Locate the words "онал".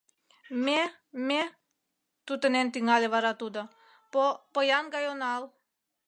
5.13-5.43